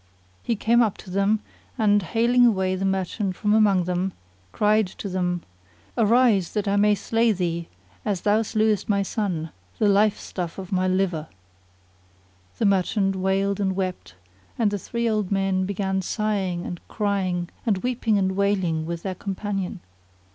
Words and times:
He 0.41 0.55
came 0.55 0.81
up 0.81 0.97
to 0.97 1.11
them 1.11 1.41
and, 1.77 2.01
haling 2.01 2.43
away 2.47 2.75
the 2.75 2.85
merchant 2.85 3.35
from 3.35 3.53
among 3.53 3.83
them, 3.83 4.13
cried 4.51 4.87
to 4.87 5.07
him, 5.11 5.43
"Arise 5.95 6.53
that 6.53 6.67
I 6.67 6.75
may 6.75 6.95
slay 6.95 7.31
thee, 7.31 7.67
as 8.03 8.21
thou 8.21 8.41
slewest 8.41 8.89
my 8.89 9.03
son, 9.03 9.51
the 9.77 9.87
life 9.87 10.17
stuff 10.17 10.57
of 10.57 10.71
my 10.71 10.87
liver."[FN#44] 10.87 12.57
The 12.57 12.65
merchant 12.65 13.15
wailed 13.15 13.59
and 13.59 13.75
wept, 13.75 14.15
and 14.57 14.71
the 14.71 14.79
three 14.79 15.07
old 15.07 15.31
men 15.31 15.67
began 15.67 16.01
sighing 16.01 16.65
and 16.65 16.79
crying 16.87 17.49
and 17.63 17.77
weeping 17.83 18.17
and 18.17 18.31
wailing 18.35 18.87
with 18.87 19.03
their 19.03 19.13
companion. 19.13 19.81